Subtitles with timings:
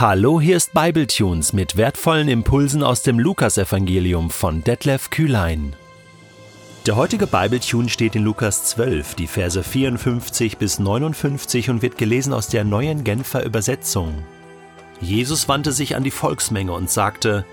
[0.00, 5.74] Hallo, hier ist Bibletunes mit wertvollen Impulsen aus dem Lukasevangelium von Detlef Kühlein.
[6.86, 12.32] Der heutige Bibletune steht in Lukas 12, die Verse 54 bis 59 und wird gelesen
[12.32, 14.22] aus der neuen Genfer Übersetzung.
[15.00, 17.44] Jesus wandte sich an die Volksmenge und sagte: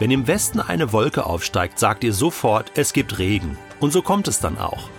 [0.00, 3.56] Wenn im Westen eine Wolke aufsteigt, sagt ihr sofort, es gibt Regen.
[3.78, 4.90] Und so kommt es dann auch.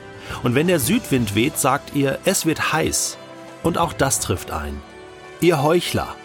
[0.41, 3.17] Und wenn der Südwind weht, sagt ihr, es wird heiß.
[3.61, 4.81] Und auch das trifft ein.
[5.41, 6.15] Ihr Heuchler!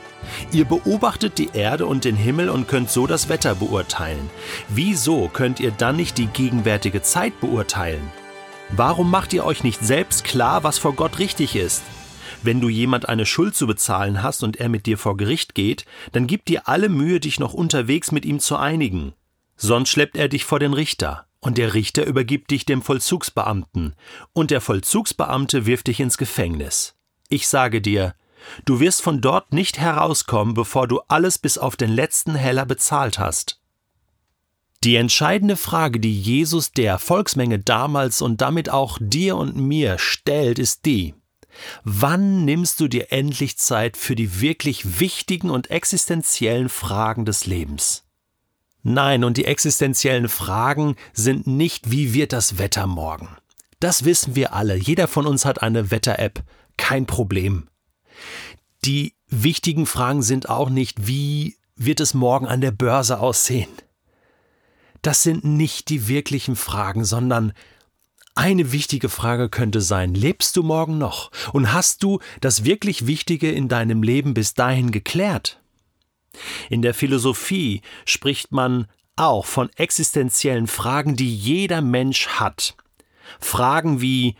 [0.52, 4.30] Ihr beobachtet die Erde und den Himmel und könnt so das Wetter beurteilen.
[4.68, 8.10] Wieso könnt ihr dann nicht die gegenwärtige Zeit beurteilen?
[8.70, 11.82] Warum macht ihr euch nicht selbst klar, was vor Gott richtig ist?
[12.42, 15.86] Wenn du jemand eine Schuld zu bezahlen hast und er mit dir vor Gericht geht,
[16.12, 19.14] dann gib dir alle Mühe, dich noch unterwegs mit ihm zu einigen.
[19.56, 23.94] Sonst schleppt er dich vor den Richter, und der Richter übergibt dich dem Vollzugsbeamten,
[24.32, 26.94] und der Vollzugsbeamte wirft dich ins Gefängnis.
[27.28, 28.14] Ich sage dir,
[28.64, 33.18] Du wirst von dort nicht herauskommen, bevor du alles bis auf den letzten Heller bezahlt
[33.18, 33.60] hast.
[34.84, 40.60] Die entscheidende Frage, die Jesus der Volksmenge damals und damit auch dir und mir stellt,
[40.60, 41.14] ist die,
[41.82, 48.04] wann nimmst du dir endlich Zeit für die wirklich wichtigen und existenziellen Fragen des Lebens?
[48.84, 53.28] Nein, und die existenziellen Fragen sind nicht, wie wird das Wetter morgen?
[53.80, 56.42] Das wissen wir alle, jeder von uns hat eine Wetter-App,
[56.76, 57.68] kein Problem.
[58.84, 63.68] Die wichtigen Fragen sind auch nicht, wie wird es morgen an der Börse aussehen?
[65.02, 67.52] Das sind nicht die wirklichen Fragen, sondern
[68.34, 71.32] eine wichtige Frage könnte sein, lebst du morgen noch?
[71.52, 75.60] Und hast du das wirklich Wichtige in deinem Leben bis dahin geklärt?
[76.70, 82.76] In der Philosophie spricht man auch von existenziellen Fragen, die jeder Mensch hat.
[83.40, 84.36] Fragen wie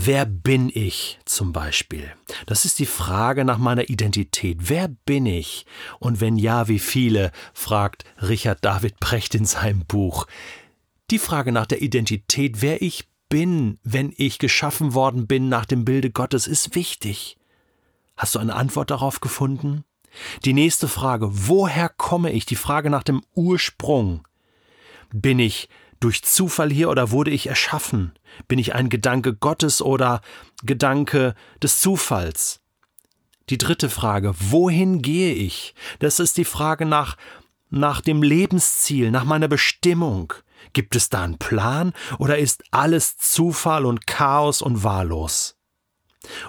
[0.00, 2.12] Wer bin ich zum Beispiel?
[2.46, 4.70] Das ist die Frage nach meiner Identität.
[4.70, 5.66] Wer bin ich?
[5.98, 7.32] Und wenn ja, wie viele?
[7.52, 10.28] fragt Richard David Brecht in seinem Buch.
[11.10, 15.84] Die Frage nach der Identität, wer ich bin, wenn ich geschaffen worden bin nach dem
[15.84, 17.36] Bilde Gottes, ist wichtig.
[18.16, 19.82] Hast du eine Antwort darauf gefunden?
[20.44, 22.46] Die nächste Frage, woher komme ich?
[22.46, 24.24] Die Frage nach dem Ursprung.
[25.12, 25.68] Bin ich
[26.00, 28.12] durch Zufall hier oder wurde ich erschaffen?
[28.46, 30.20] Bin ich ein Gedanke Gottes oder
[30.62, 32.60] Gedanke des Zufalls?
[33.50, 35.74] Die dritte Frage, wohin gehe ich?
[36.00, 37.16] Das ist die Frage nach,
[37.70, 40.34] nach dem Lebensziel, nach meiner Bestimmung.
[40.72, 45.56] Gibt es da einen Plan oder ist alles Zufall und Chaos und wahllos?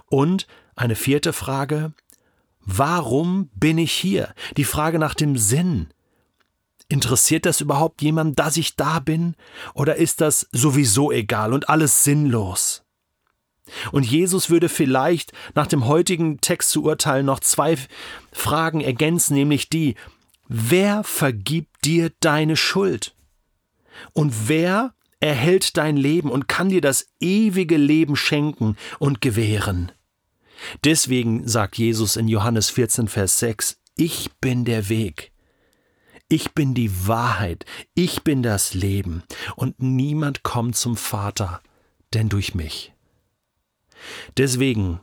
[0.07, 1.93] Und eine vierte Frage,
[2.59, 4.33] warum bin ich hier?
[4.57, 5.93] Die Frage nach dem Sinn.
[6.89, 9.35] Interessiert das überhaupt jemand, dass ich da bin?
[9.73, 12.83] Oder ist das sowieso egal und alles sinnlos?
[13.91, 17.77] Und Jesus würde vielleicht nach dem heutigen Text zu urteilen noch zwei
[18.31, 19.95] Fragen ergänzen, nämlich die,
[20.47, 23.15] wer vergibt dir deine Schuld?
[24.13, 29.91] Und wer erhält dein Leben und kann dir das ewige Leben schenken und gewähren?
[30.83, 35.31] Deswegen sagt Jesus in Johannes 14, Vers 6, ich bin der Weg,
[36.29, 39.23] ich bin die Wahrheit, ich bin das Leben,
[39.55, 41.61] und niemand kommt zum Vater,
[42.13, 42.93] denn durch mich.
[44.37, 45.01] Deswegen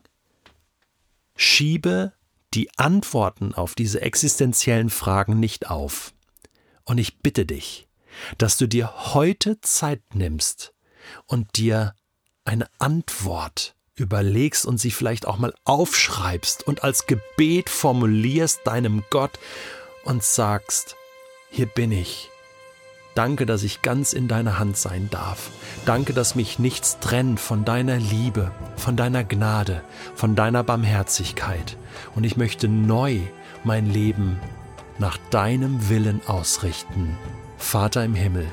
[1.36, 2.12] schiebe
[2.54, 6.14] die Antworten auf diese existenziellen Fragen nicht auf.
[6.84, 7.88] Und ich bitte dich,
[8.38, 10.72] dass du dir heute Zeit nimmst
[11.26, 11.94] und dir
[12.44, 19.38] eine Antwort überlegst und sie vielleicht auch mal aufschreibst und als Gebet formulierst deinem Gott
[20.04, 20.96] und sagst,
[21.56, 22.30] hier bin ich.
[23.14, 25.50] Danke, dass ich ganz in deiner Hand sein darf.
[25.86, 29.82] Danke, dass mich nichts trennt von deiner Liebe, von deiner Gnade,
[30.14, 31.78] von deiner Barmherzigkeit.
[32.14, 33.20] Und ich möchte neu
[33.64, 34.38] mein Leben
[34.98, 37.16] nach deinem Willen ausrichten.
[37.56, 38.46] Vater im Himmel,